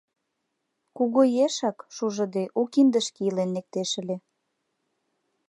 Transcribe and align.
Кугу 0.97 1.21
ешак, 1.45 1.77
шужыде, 1.95 2.43
у 2.59 2.61
киндышке 2.73 3.21
илен 3.29 3.49
лектеш 3.55 3.91
ыле. 4.01 4.17